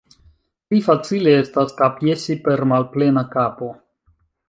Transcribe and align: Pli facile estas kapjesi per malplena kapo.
Pli 0.69 0.79
facile 0.87 1.35
estas 1.43 1.77
kapjesi 1.83 2.39
per 2.49 2.67
malplena 2.75 3.29
kapo. 3.37 3.73